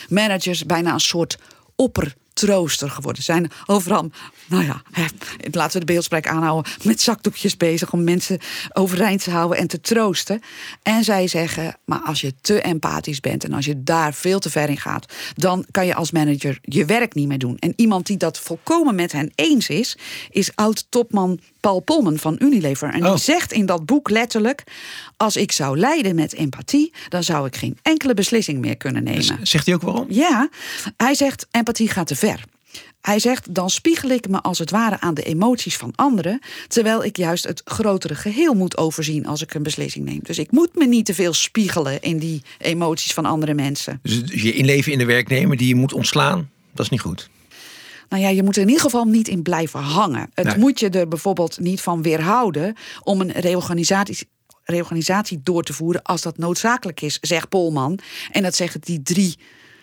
managers 0.09 0.67
bijna 0.67 0.93
een 0.93 1.01
soort 1.01 1.39
oppertrooster 2.43 2.91
geworden. 2.91 3.23
Zijn 3.23 3.51
overal, 3.67 4.11
nou 4.47 4.65
ja, 4.65 4.83
laten 5.51 5.73
we 5.81 5.87
de 5.87 5.93
beeldspraak 5.93 6.27
aanhouden, 6.27 6.73
met 6.83 7.01
zakdoekjes 7.01 7.57
bezig 7.57 7.93
om 7.93 8.05
mensen 8.05 8.39
overeind 8.73 9.23
te 9.25 9.31
houden 9.31 9.59
en 9.59 9.67
te 9.67 9.81
troosten. 9.81 10.41
En 10.83 11.05
zij 11.05 11.27
zeggen, 11.29 11.77
maar 11.85 12.01
als 12.01 12.21
je 12.21 12.35
te 12.41 12.61
empathisch 12.61 13.21
bent 13.21 13.45
en 13.45 13.53
als 13.53 13.65
je 13.65 13.83
daar 13.83 14.15
veel 14.15 14.39
te 14.39 14.51
ver 14.51 14.69
in 14.69 14.77
gaat, 14.77 15.13
dan 15.37 15.65
kan 15.71 15.87
je 15.87 15.95
als 15.95 16.11
manager 16.11 16.59
je 16.63 16.85
werk 16.85 17.15
niet 17.15 17.29
meer 17.29 17.39
doen. 17.39 17.57
En 17.59 17.73
iemand 17.77 18.07
die 18.07 18.17
dat 18.17 18.39
volkomen 18.39 18.95
met 18.95 19.13
hen 19.13 19.33
eens 19.35 19.69
is, 19.69 19.97
is 20.31 20.51
oud-topman 20.55 21.41
Paul 21.61 21.81
Polman 21.81 22.19
van 22.19 22.37
Unilever. 22.39 22.93
En 22.95 23.05
Oh. 23.05 23.11
die 23.11 23.21
zegt 23.23 23.53
in 23.53 23.67
dat 23.67 23.87
boek 23.87 24.11
letterlijk: 24.11 24.63
als 25.17 25.37
ik 25.37 25.53
zou 25.53 25.79
leiden 25.79 26.15
met 26.15 26.33
empathie, 26.35 26.93
dan 27.09 27.23
zou 27.25 27.47
ik 27.47 27.57
geen 27.57 27.79
enkele 27.83 28.15
beslissing 28.15 28.59
meer 28.61 28.77
kunnen 28.77 29.03
nemen. 29.05 29.23
Z- 29.25 29.33
Zegt 29.43 29.67
hij 29.67 29.75
ook 29.75 29.83
waarom? 29.83 30.07
Ja, 30.09 30.49
hij 30.97 31.15
zegt 31.15 31.47
empathie 31.51 31.89
gaat 31.89 32.07
te 32.07 32.17
ver. 32.17 32.30
Hij 33.01 33.19
zegt, 33.19 33.55
dan 33.55 33.71
spiegel 33.71 34.11
ik 34.11 34.29
me 34.29 34.41
als 34.41 34.59
het 34.59 34.71
ware 34.71 35.01
aan 35.01 35.15
de 35.15 35.23
emoties 35.23 35.77
van 35.77 35.93
anderen, 35.95 36.41
terwijl 36.69 37.05
ik 37.05 37.17
juist 37.17 37.45
het 37.45 37.63
grotere 37.65 38.15
geheel 38.15 38.55
moet 38.55 38.77
overzien 38.77 39.27
als 39.27 39.43
ik 39.43 39.55
een 39.55 39.63
beslissing 39.63 40.05
neem. 40.05 40.21
Dus 40.23 40.39
ik 40.39 40.51
moet 40.51 40.75
me 40.75 40.87
niet 40.87 41.05
te 41.07 41.15
veel 41.15 41.33
spiegelen 41.33 42.01
in 42.01 42.19
die 42.19 42.43
emoties 42.59 43.13
van 43.13 43.25
andere 43.25 43.55
mensen. 43.55 44.01
Dus 44.03 44.23
je 44.43 44.53
inleven 44.53 44.93
in 44.93 44.99
de 44.99 45.05
werknemer 45.05 45.57
die 45.57 45.69
je 45.69 45.75
moet 45.75 45.93
ontslaan, 45.93 46.51
dat 46.75 46.85
is 46.85 46.91
niet 46.91 47.01
goed. 47.01 47.31
Nou 48.09 48.23
ja, 48.23 48.29
je 48.29 48.43
moet 48.43 48.57
er 48.57 48.63
in 48.63 48.69
ieder 48.69 48.83
geval 48.83 49.05
niet 49.05 49.29
in 49.29 49.43
blijven 49.43 49.81
hangen. 49.81 50.31
Het 50.35 50.47
Nee. 50.47 50.59
moet 50.59 50.81
je 50.81 50.89
er 50.89 51.09
bijvoorbeeld 51.09 51.59
niet 51.59 51.81
van 51.81 52.03
weerhouden 52.03 52.75
om 53.03 53.21
een 53.21 53.31
reorganisatie, 53.33 54.29
reorganisatie 54.65 55.41
door 55.43 55.63
te 55.63 55.73
voeren 55.73 56.03
als 56.03 56.23
dat 56.23 56.39
noodzakelijk 56.39 57.01
is, 57.01 57.19
zegt 57.21 57.49
Polman. 57.49 57.99
En 58.31 58.43
dat 58.43 58.55
zeggen 58.55 58.81
die 58.81 59.03
drie 59.03 59.37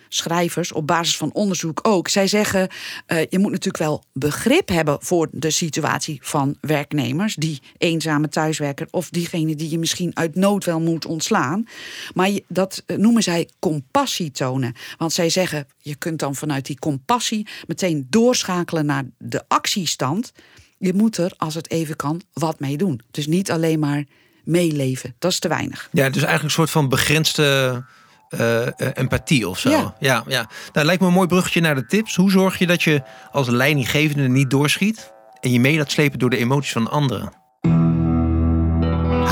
schrijvers 0.08 0.72
op 0.72 0.86
basis 0.86 1.16
van 1.16 1.32
onderzoek 1.32 1.80
ook. 1.82 2.08
Zij 2.08 2.26
zeggen, 2.26 2.68
eh, 3.06 3.20
je 3.28 3.38
moet 3.38 3.50
natuurlijk 3.50 3.84
wel 3.84 4.04
begrip 4.12 4.68
hebben 4.68 4.98
voor 5.00 5.28
de 5.32 5.50
situatie 5.50 6.18
van 6.22 6.56
werknemers, 6.60 7.34
die 7.34 7.62
eenzame 7.78 8.28
thuiswerker 8.28 8.86
of 8.90 9.10
diegene 9.10 9.54
die 9.54 9.70
je 9.70 9.78
misschien 9.78 10.16
uit 10.16 10.34
nood 10.34 10.64
wel 10.64 10.80
moet 10.80 11.06
ontslaan. 11.06 11.66
Maar 12.14 12.30
dat 12.48 12.82
eh, 12.86 12.96
noemen 12.96 13.22
zij 13.22 13.48
compassie 13.58 14.30
tonen. 14.30 14.74
Want 14.96 15.12
zij 15.12 15.30
zeggen, 15.30 15.66
je 15.78 15.94
kunt 15.94 16.18
dan 16.18 16.34
vanuit 16.34 16.66
die 16.66 16.78
compassie 16.78 17.46
meteen 17.66 18.06
doorschakelen 18.10 18.86
naar 18.86 19.04
de 19.18 19.44
actiestand. 19.48 20.32
Je 20.78 20.94
moet 20.94 21.16
er, 21.16 21.32
als 21.36 21.54
het 21.54 21.70
even 21.70 21.96
kan, 21.96 22.22
wat 22.32 22.60
mee 22.60 22.76
doen. 22.76 23.00
Dus 23.10 23.26
niet 23.26 23.50
alleen 23.50 23.78
maar 23.78 24.04
meeleven. 24.44 25.14
Dat 25.18 25.30
is 25.30 25.38
te 25.38 25.48
weinig. 25.48 25.88
Ja, 25.92 26.04
dus 26.04 26.22
eigenlijk 26.22 26.44
een 26.44 26.50
soort 26.50 26.70
van 26.70 26.88
begrensde 26.88 27.84
eh, 28.28 28.66
eh, 28.66 28.72
empathie 28.94 29.48
of 29.48 29.58
zo. 29.58 29.70
Ja. 29.70 29.94
ja, 29.98 30.24
ja. 30.26 30.46
Nou, 30.72 30.86
lijkt 30.86 31.00
me 31.00 31.06
een 31.06 31.12
mooi 31.12 31.28
bruggetje 31.28 31.60
naar 31.60 31.74
de 31.74 31.86
tips. 31.86 32.16
Hoe 32.16 32.30
zorg 32.30 32.58
je 32.58 32.66
dat 32.66 32.82
je 32.82 33.02
als 33.32 33.48
leidinggevende 33.48 34.28
niet 34.28 34.50
doorschiet 34.50 35.12
en 35.40 35.52
je 35.52 35.60
mee 35.60 35.76
laat 35.76 35.90
slepen 35.90 36.18
door 36.18 36.30
de 36.30 36.36
emoties 36.36 36.72
van 36.72 36.90
anderen? 36.90 37.32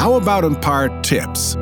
How 0.02 0.16
about 0.16 0.42
een 0.42 0.58
paar 0.58 1.00
tips? 1.00 1.54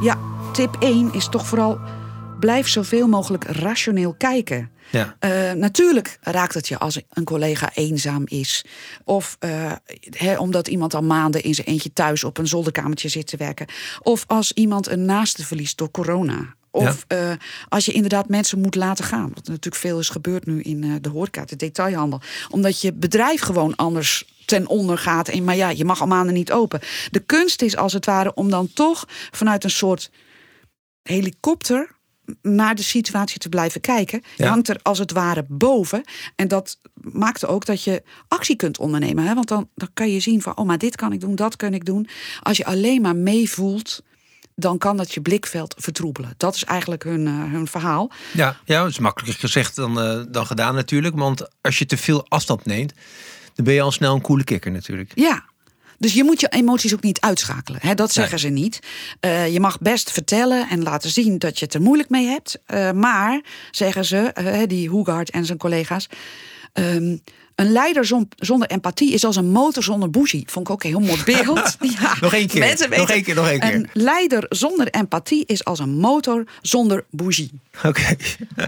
Ja, 0.00 0.16
tip 0.52 0.76
1 0.78 1.12
is 1.12 1.28
toch 1.28 1.46
vooral 1.46 1.78
blijf 2.40 2.68
zoveel 2.68 3.08
mogelijk 3.08 3.44
rationeel 3.44 4.14
kijken. 4.14 4.70
Ja. 4.90 5.16
Eh, 5.18 5.52
natuurlijk 5.52 6.18
raakt 6.20 6.54
het 6.54 6.68
je 6.68 6.78
als 6.78 7.00
een 7.10 7.24
collega 7.24 7.70
eenzaam 7.74 8.22
is. 8.26 8.64
Of 9.04 9.36
eh, 9.38 10.40
omdat 10.40 10.68
iemand 10.68 10.94
al 10.94 11.02
maanden 11.02 11.42
in 11.42 11.54
zijn 11.54 11.66
eentje 11.66 11.92
thuis 11.92 12.24
op 12.24 12.38
een 12.38 12.46
zolderkamertje 12.46 13.08
zit 13.08 13.26
te 13.26 13.36
werken. 13.36 13.66
Of 14.02 14.24
als 14.26 14.52
iemand 14.52 14.86
een 14.86 15.04
naaste 15.04 15.46
verliest 15.46 15.78
door 15.78 15.90
corona. 15.90 16.56
Of 16.70 17.04
eh, 17.06 17.32
als 17.68 17.84
je 17.84 17.92
inderdaad 17.92 18.28
mensen 18.28 18.60
moet 18.60 18.74
laten 18.74 19.04
gaan. 19.04 19.30
Wat 19.34 19.46
natuurlijk 19.46 19.76
veel 19.76 19.98
is 19.98 20.08
gebeurd 20.08 20.46
nu 20.46 20.60
in 20.60 20.98
de 21.02 21.08
horeca, 21.08 21.44
de 21.44 21.56
detailhandel. 21.56 22.20
Omdat 22.50 22.80
je 22.80 22.92
bedrijf 22.92 23.40
gewoon 23.40 23.76
anders 23.76 24.36
ten 24.44 24.66
onder 24.66 24.98
gaat. 24.98 25.28
En, 25.28 25.44
maar 25.44 25.56
ja, 25.56 25.68
je 25.68 25.84
mag 25.84 26.00
al 26.00 26.06
maanden 26.06 26.34
niet 26.34 26.52
open. 26.52 26.80
De 27.10 27.20
kunst 27.20 27.62
is 27.62 27.76
als 27.76 27.92
het 27.92 28.04
ware 28.04 28.34
om 28.34 28.50
dan 28.50 28.72
toch 28.72 29.04
vanuit 29.30 29.64
een 29.64 29.70
soort 29.70 30.10
helikopter 31.02 31.96
naar 32.42 32.74
de 32.74 32.82
situatie 32.82 33.38
te 33.38 33.48
blijven 33.48 33.80
kijken. 33.80 34.22
Je 34.36 34.42
Ja. 34.42 34.48
hangt 34.48 34.68
er 34.68 34.78
als 34.82 34.98
het 34.98 35.12
ware 35.12 35.44
boven. 35.48 36.02
En 36.36 36.48
dat 36.48 36.78
maakt 36.94 37.46
ook 37.46 37.66
dat 37.66 37.82
je 37.84 38.02
actie 38.28 38.56
kunt 38.56 38.78
ondernemen. 38.78 39.24
Hè? 39.26 39.34
Want 39.34 39.48
dan, 39.48 39.68
dan 39.74 39.88
kan 39.94 40.10
je 40.12 40.20
zien 40.20 40.42
van, 40.42 40.56
oh, 40.56 40.66
maar 40.66 40.78
dit 40.78 40.96
kan 40.96 41.12
ik 41.12 41.20
doen, 41.20 41.34
dat 41.34 41.56
kan 41.56 41.74
ik 41.74 41.84
doen. 41.84 42.08
Als 42.42 42.56
je 42.56 42.64
alleen 42.64 43.00
maar 43.00 43.16
meevoelt, 43.16 44.02
dan 44.54 44.78
kan 44.78 44.96
dat 44.96 45.12
je 45.14 45.20
blikveld 45.20 45.74
vertroebelen. 45.78 46.34
Dat 46.36 46.54
is 46.54 46.64
eigenlijk 46.64 47.02
hun, 47.04 47.26
eh, 47.26 47.32
hun 47.32 47.66
verhaal. 47.66 48.10
Ja, 48.32 48.56
ja, 48.64 48.80
dat 48.82 48.90
is 48.90 48.98
makkelijker 48.98 49.40
gezegd 49.40 49.76
dan, 49.76 50.00
eh, 50.00 50.20
dan 50.28 50.46
gedaan 50.46 50.74
natuurlijk. 50.74 51.16
Want 51.16 51.48
als 51.60 51.78
je 51.78 51.86
te 51.86 51.96
veel 51.96 52.26
afstand 52.28 52.64
neemt, 52.64 52.92
dan 53.54 53.64
ben 53.64 53.74
je 53.74 53.82
al 53.82 53.92
snel 53.92 54.14
een 54.14 54.20
coole 54.20 54.44
kikker 54.44 54.70
natuurlijk. 54.70 55.12
Ja. 55.14 55.44
Dus 55.98 56.12
je 56.14 56.24
moet 56.24 56.40
je 56.40 56.48
emoties 56.48 56.94
ook 56.94 57.02
niet 57.02 57.20
uitschakelen. 57.20 57.80
Hè? 57.82 57.94
Dat 57.94 58.12
zeggen 58.12 58.38
ze 58.38 58.48
niet. 58.48 58.78
Eh, 59.20 59.52
je 59.52 59.60
mag 59.60 59.78
best 59.80 60.10
vertellen 60.12 60.68
en 60.68 60.82
laten 60.82 61.10
zien 61.10 61.38
dat 61.38 61.58
je 61.58 61.64
het 61.64 61.74
er 61.74 61.82
moeilijk 61.82 62.08
mee 62.10 62.26
hebt. 62.26 62.58
Eh, 62.66 62.90
maar, 62.90 63.40
zeggen 63.70 64.04
ze, 64.04 64.16
eh, 64.18 64.62
die 64.66 64.88
Hoegaard 64.88 65.30
en 65.30 65.44
zijn 65.44 65.58
collega's... 65.58 66.06
ehm, 66.72 67.16
een 67.54 67.72
leider 67.72 68.04
zon- 68.04 68.28
zonder 68.36 68.68
empathie 68.70 69.12
is 69.12 69.24
als 69.24 69.36
een 69.36 69.50
motor 69.50 69.82
zonder 69.82 70.10
bougie. 70.10 70.44
Vond 70.46 70.66
ik 70.68 70.72
ook 70.72 70.82
heel 70.82 71.00
mooi 71.00 71.22
beeld. 71.24 71.76
Ja, 72.00 72.14
Nog 72.20 72.34
één 72.34 72.46
keer, 72.48 72.60
mensen 72.60 72.88
nog 72.90 72.98
weten- 72.98 73.14
één 73.14 73.22
keer, 73.24 73.34
nog 73.34 73.48
één 73.48 73.60
keer. 73.60 73.74
Een 73.74 73.88
leider 73.92 74.46
zonder 74.48 74.88
empathie 74.90 75.44
is 75.46 75.64
als 75.64 75.78
een 75.78 75.98
motor 75.98 76.44
zonder 76.62 77.04
bougie. 77.10 77.50
Oké. 77.84 78.16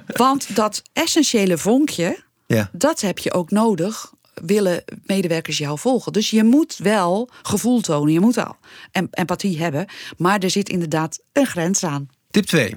Want 0.07 0.57
dat 0.57 0.83
essentiële 0.93 1.59
vonkje, 1.59 2.19
Ja. 2.47 2.71
dat 2.73 3.01
heb 3.01 3.19
je 3.19 3.33
ook 3.33 3.51
nodig. 3.51 4.13
Willen 4.45 4.85
medewerkers 5.07 5.59
jou 5.59 5.79
volgen? 5.79 6.13
Dus 6.13 6.31
je 6.31 6.45
moet 6.45 6.77
wel 6.77 7.31
gevoel 7.43 7.81
tonen, 7.81 8.13
je 8.13 8.21
moet 8.21 8.35
wel 8.35 8.57
em- 8.93 9.09
empathie 9.11 9.59
hebben. 9.63 9.87
Maar 10.17 10.39
er 10.39 10.51
zit 10.51 10.69
inderdaad 10.69 11.19
een 11.33 11.47
grens 11.47 11.85
aan. 11.85 12.09
Tip 12.31 12.45
2. 12.45 12.77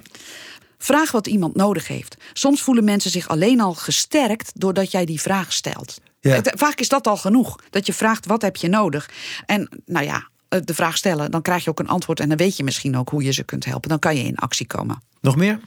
Vraag 0.78 1.12
wat 1.12 1.28
iemand 1.28 1.56
nodig 1.56 1.88
heeft. 1.88 2.18
Soms 2.34 2.62
voelen 2.62 2.84
mensen 2.84 3.12
zich 3.12 3.28
alleen 3.28 3.62
al 3.62 3.74
gesterkt 3.74 4.52
doordat 4.56 4.92
jij 4.92 5.06
die 5.06 5.22
vraag 5.22 5.54
stelt. 5.54 5.98
Ja. 6.20 6.42
Vaak 6.44 6.80
is 6.80 6.90
dat 6.90 7.08
al 7.08 7.18
genoeg. 7.18 7.60
Dat 7.70 7.86
je 7.86 7.94
vraagt 7.94 8.26
wat 8.26 8.42
heb 8.42 8.56
je 8.56 8.68
nodig. 8.68 9.10
En 9.46 9.70
nou 9.86 10.06
ja, 10.06 10.28
eh, 10.50 10.60
de 10.64 10.74
vraag 10.74 10.98
stellen, 10.98 11.32
dan 11.32 11.42
krijg 11.42 11.64
je 11.64 11.70
ook 11.70 11.80
een 11.80 11.88
antwoord 11.88 12.20
en 12.20 12.30
dan 12.30 12.38
weet 12.38 12.58
je 12.58 12.64
misschien 12.64 12.98
ook 12.98 13.10
hoe 13.10 13.24
je 13.24 13.32
ze 13.32 13.44
kunt 13.44 13.66
helpen. 13.66 13.90
Dan 13.90 14.00
kan 14.00 14.18
je 14.18 14.24
in 14.24 14.36
actie 14.36 14.68
komen. 14.68 15.02
Nog 15.22 15.36
meer? 15.36 15.60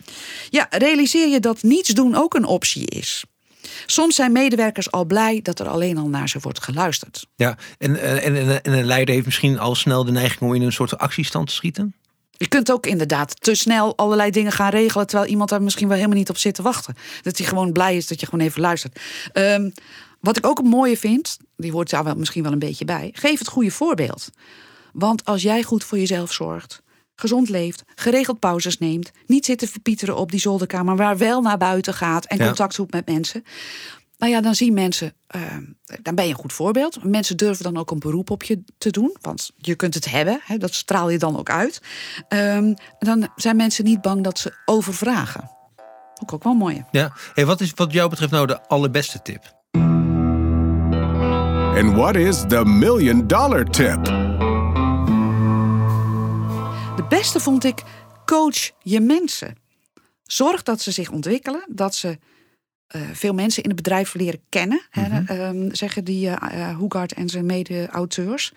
Ja, 0.51 0.67
realiseer 0.71 1.29
je 1.29 1.41
dat 1.41 1.63
niets 1.63 1.89
doen 1.89 2.15
ook 2.15 2.35
een 2.35 2.45
optie 2.45 2.87
is. 2.87 3.25
Soms 3.87 4.15
zijn 4.15 4.33
medewerkers 4.33 4.91
al 4.91 5.05
blij 5.05 5.41
dat 5.43 5.61
er 5.61 5.69
alleen 5.69 5.99
al 5.99 6.09
naar 6.09 6.29
ze 6.29 6.39
wordt 6.41 6.63
geluisterd. 6.63 7.27
Ja, 7.37 7.57
en, 7.79 7.97
eh, 7.97 8.27
en, 8.27 8.37
en, 8.37 8.63
en 8.63 8.73
een 8.73 8.85
leider 8.85 9.15
heeft 9.15 9.27
misschien 9.27 9.59
al 9.59 9.75
snel 9.75 10.05
de 10.05 10.13
neiging 10.13 10.41
om 10.41 10.55
in 10.55 10.63
een 10.63 10.73
soort 10.73 10.99
actiestand 10.99 11.47
te 11.47 11.55
schieten. 11.55 11.95
Je 12.31 12.49
kunt 12.49 12.73
ook 12.73 12.87
inderdaad 12.87 13.41
te 13.41 13.55
snel 13.55 13.97
allerlei 13.97 14.31
dingen 14.31 14.53
gaan 14.53 14.71
regelen... 14.71 15.07
terwijl 15.07 15.31
iemand 15.31 15.51
daar 15.51 15.63
misschien 15.63 15.89
wel 15.89 15.97
helemaal 15.97 16.19
niet 16.19 16.31
op 16.31 16.39
zit 16.39 16.55
te 16.55 16.63
wachten. 16.63 16.95
Dat 17.23 17.39
hij 17.39 17.47
gewoon 17.47 17.73
blij 17.73 17.97
is 17.97 18.07
dat 18.07 18.21
je 18.21 18.27
gewoon 18.27 18.45
even 18.45 18.61
luistert. 18.61 19.01
Ehm, 19.33 19.71
wat 20.21 20.37
ik 20.37 20.47
ook 20.47 20.59
een 20.59 20.69
mooie 20.69 20.97
vind, 20.97 21.39
die 21.57 21.73
hoort 21.73 21.91
daar 21.91 22.05
wel, 22.05 22.15
misschien 22.15 22.43
wel 22.43 22.53
een 22.53 22.59
beetje 22.59 22.85
bij... 22.85 23.11
geef 23.13 23.39
het 23.39 23.49
goede 23.49 23.71
voorbeeld. 23.71 24.31
Want 24.93 25.25
als 25.25 25.43
jij 25.43 25.63
goed 25.63 25.85
voor 25.85 25.99
jezelf 25.99 26.33
zorgt... 26.33 26.83
gezond 27.17 27.49
leeft, 27.49 27.83
geregeld 27.95 28.39
pauzes 28.39 28.79
neemt... 28.79 29.11
niet 29.27 29.45
zit 29.45 29.59
te 29.59 29.69
verpieteren 29.69 30.17
op 30.17 30.31
die 30.31 30.41
zolderkamer... 30.41 30.95
maar 30.95 31.17
wel 31.17 31.41
naar 31.41 31.59
buiten 31.59 31.95
gaat 31.95 32.25
en 32.25 32.39
Ja. 32.39 32.47
contact 32.47 32.75
zoekt 32.75 32.93
met 32.93 33.07
mensen... 33.07 33.45
Nou 34.19 34.33
ja, 34.33 34.41
dan 34.41 34.55
zien 34.55 34.75
mensen, 34.75 35.13
eh, 35.27 35.41
dan 36.03 36.15
ben 36.15 36.25
je 36.25 36.31
een 36.31 36.37
goed 36.39 36.53
voorbeeld. 36.53 37.05
Mensen 37.05 37.37
durven 37.37 37.65
dan 37.65 37.77
ook 37.77 37.91
een 37.91 37.99
beroep 37.99 38.31
op 38.31 38.43
je 38.43 38.63
te 38.79 38.91
doen, 38.91 39.17
want 39.21 39.51
je 39.57 39.75
kunt 39.75 39.95
het 39.95 40.11
hebben, 40.11 40.41
hè, 40.45 40.57
dat 40.57 40.75
straal 40.75 41.11
je 41.11 41.19
dan 41.19 41.39
ook 41.39 41.51
uit. 41.51 41.81
Ehm, 42.29 42.75
dan 42.99 43.29
zijn 43.37 43.57
mensen 43.57 43.85
niet 43.85 44.01
bang 44.01 44.25
dat 44.25 44.39
ze 44.39 44.53
overvragen. 44.65 45.51
Ook 46.23 46.33
ook 46.33 46.45
wel 46.45 46.55
mooi. 46.55 46.85
Ja. 46.91 47.13
Hey, 47.35 47.47
wat 47.47 47.61
is 47.61 47.73
wat 47.75 47.93
jou 47.93 48.11
betreft 48.11 48.33
nou 48.33 48.47
de 48.47 48.69
allerbeste 48.69 49.23
tip? 49.23 49.55
And 51.79 51.95
what 51.95 52.17
is 52.17 52.45
the 52.49 52.65
million 52.65 53.27
dollar 53.27 53.65
tip? 53.65 54.26
Beste 57.09 57.41
vond 57.41 57.65
ik, 57.65 57.83
coach 58.25 58.71
je 58.83 59.01
mensen. 59.01 59.57
Zorg 60.23 60.63
dat 60.63 60.81
ze 60.81 60.91
zich 60.91 61.11
ontwikkelen, 61.11 61.65
dat 61.69 61.95
ze 61.95 62.19
eh, 62.87 63.01
veel 63.13 63.35
mensen 63.35 63.63
in 63.63 63.69
het 63.69 63.83
bedrijf 63.83 64.15
leren 64.15 64.41
kennen, 64.49 64.83
hè, 64.91 65.23
ehm, 65.27 65.75
zeggen 65.75 66.05
die 66.05 66.31
Hoegaard 66.77 67.13
en 67.13 67.29
zijn 67.29 67.47
mede-auteurs. 67.47 68.53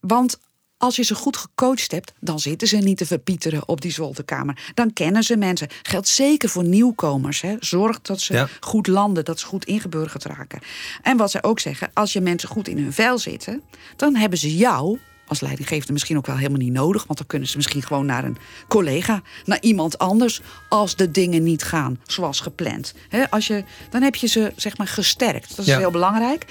Want 0.00 0.38
als 0.76 0.96
je 0.96 1.02
ze 1.02 1.14
goed 1.14 1.36
gecoacht 1.36 1.90
hebt, 1.90 2.12
dan 2.20 2.40
zitten 2.40 2.68
ze 2.68 2.76
niet 2.76 2.96
te 2.98 3.06
verpieteren 3.06 3.68
op 3.68 3.80
die 3.80 3.92
zolderkamer. 3.92 4.70
Dan 4.74 4.92
kennen 4.92 5.22
ze 5.22 5.36
mensen. 5.36 5.68
Geldt 5.82 6.08
zeker 6.08 6.48
voor 6.48 6.64
nieuwkomers. 6.64 7.40
Hè. 7.40 7.56
Zorg 7.60 8.00
dat 8.00 8.20
ze 8.20 8.32
Ja. 8.32 8.48
goed 8.60 8.86
landen, 8.86 9.24
dat 9.24 9.40
ze 9.40 9.46
goed 9.46 9.64
ingeburgerd 9.64 10.24
raken. 10.24 10.60
En 11.02 11.16
wat 11.16 11.30
zij 11.30 11.42
ook 11.42 11.60
zeggen, 11.60 11.90
als 11.94 12.12
je 12.12 12.20
mensen 12.20 12.48
goed 12.48 12.68
in 12.68 12.78
hun 12.78 12.92
vel 12.92 13.18
zitten, 13.18 13.62
dan 13.96 14.16
hebben 14.16 14.38
ze 14.38 14.56
jou 14.56 14.98
als 15.32 15.40
leidinggevende 15.40 15.92
misschien 15.92 16.16
ook 16.16 16.26
wel 16.26 16.36
helemaal 16.36 16.58
niet 16.58 16.72
nodig. 16.72 17.04
Want 17.06 17.18
dan 17.18 17.26
kunnen 17.26 17.48
ze 17.48 17.56
misschien 17.56 17.82
gewoon 17.82 18.06
naar 18.06 18.24
een 18.24 18.36
collega, 18.68 19.22
naar 19.44 19.58
iemand 19.60 19.98
anders, 19.98 20.40
als 20.68 20.96
de 20.96 21.10
dingen 21.10 21.42
niet 21.42 21.62
gaan 21.62 21.98
zoals 22.06 22.40
gepland. 22.40 22.94
Als 23.30 23.46
je, 23.46 23.64
dan 23.90 24.02
heb 24.02 24.14
je 24.14 24.26
ze 24.26 24.52
zeg 24.56 24.76
maar 24.76 24.86
gesterkt. 24.86 25.48
Dat 25.48 25.58
is 25.58 25.66
Ja. 25.72 25.78
heel 25.78 25.90
belangrijk. 25.90 26.44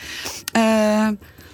Eh, 0.52 0.62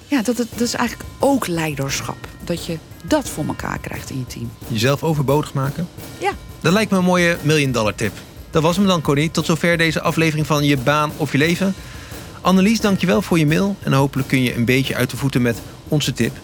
ja, 0.08 0.22
dat, 0.24 0.38
dat, 0.38 0.48
dat 0.52 0.62
is 0.62 0.74
eigenlijk 0.74 1.10
ook 1.20 1.48
leiderschap. 1.48 2.18
Dat 2.44 2.66
je 2.66 2.78
dat 3.04 3.30
voor 3.30 3.46
elkaar 3.48 3.80
krijgt 3.80 4.10
in 4.10 4.18
je 4.18 4.26
team. 4.28 4.52
Jezelf 4.68 5.04
overbodig 5.04 5.54
maken? 5.54 5.88
Ja. 6.20 6.32
Dat 6.62 6.74
lijkt 6.74 6.92
me 6.92 6.98
een 6.98 7.04
mooie 7.04 7.38
million 7.42 7.72
dollar 7.72 7.96
tip. 7.96 8.14
Dat 8.52 8.64
was 8.64 8.76
hem 8.78 8.86
dan, 8.88 9.02
Connie. 9.02 9.32
Tot 9.32 9.46
zover 9.46 9.78
deze 9.78 10.02
aflevering 10.02 10.48
van 10.48 10.64
Je 10.64 10.78
Baan 10.78 11.12
of 11.18 11.32
Je 11.32 11.38
Leven. 11.38 11.74
Annelies, 12.42 12.82
dankjewel 12.82 13.22
voor 13.22 13.40
je 13.40 13.46
mail. 13.48 13.76
En 13.84 13.94
hopelijk 13.94 14.28
kun 14.28 14.44
je 14.44 14.56
een 14.56 14.66
beetje 14.66 14.96
uit 14.96 15.10
de 15.10 15.18
voeten 15.18 15.42
met 15.42 15.58
onze 15.88 16.14
tip. 16.14 16.38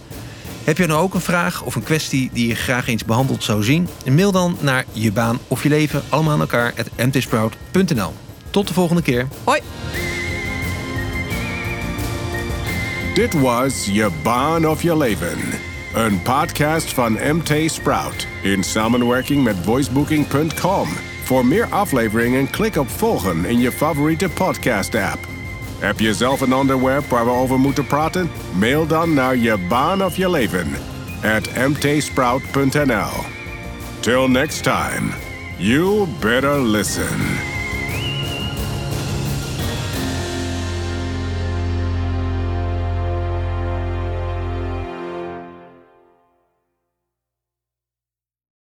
Heb 0.64 0.78
je 0.78 0.86
nou 0.86 1.02
ook 1.02 1.14
een 1.14 1.22
vraag 1.22 1.64
of 1.64 1.76
een 1.76 1.84
kwestie 1.84 2.30
die 2.34 2.48
je 2.48 2.56
graag 2.56 2.88
eens 2.88 3.06
behandeld 3.06 3.44
zou 3.44 3.64
zien? 3.64 3.88
Mail 4.12 4.32
dan 4.32 4.58
naar 4.60 4.86
Je 4.92 5.12
Baan 5.12 5.40
of 5.48 5.64
Je 5.64 5.70
Leven, 5.70 6.04
allemaal 6.10 6.34
aan 6.34 6.40
elkaar, 6.40 6.74
at 6.78 7.08
mtsprout.nl. 7.08 8.14
Tot 8.50 8.68
de 8.68 8.74
volgende 8.74 9.02
keer. 9.02 9.28
Hoi! 9.44 9.62
Dit 13.14 13.34
was 13.34 13.86
Je 13.86 14.12
Baan 14.24 14.68
of 14.68 14.82
Je 14.82 14.98
Leven. 14.98 15.38
Een 15.94 16.22
podcast 16.22 16.94
van 16.94 17.14
MT 17.14 17.72
Sprout 17.72 18.28
in 18.42 18.64
samenwerking 18.64 19.44
met 19.44 19.56
voicebooking.com. 19.64 20.88
Voor 21.24 21.46
meer 21.46 21.66
afleveringen 21.66 22.50
klik 22.50 22.76
op 22.76 22.90
volgen 22.90 23.46
in 23.46 23.60
je 23.60 23.72
favoriete 23.72 24.30
podcast 24.30 24.96
app. 24.96 25.28
Heb 25.84 26.00
je 26.00 26.14
zelf 26.14 26.42
een 26.42 26.54
onderwerp 26.54 27.10
waar 27.10 27.26
we 27.26 27.32
over 27.32 27.60
moeten 27.60 27.86
praten? 27.86 28.30
Mail 28.60 28.88
dan 28.88 29.14
naar 29.14 29.38
Je 29.38 29.58
Baan 29.70 30.04
of 30.04 30.16
Je 30.16 30.30
Leven 30.30 30.68
at 31.24 31.68
mtsprout.nl. 31.70 33.12
Till 34.00 34.28
next 34.28 34.64
time, 34.64 35.10
you 35.58 36.08
better 36.20 36.62
listen. 36.62 37.53